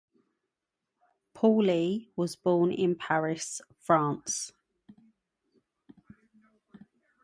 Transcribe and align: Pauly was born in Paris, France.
Pauly 1.35 2.07
was 2.15 2.35
born 2.35 2.71
in 2.71 2.95
Paris, 2.95 3.61
France. 3.81 4.51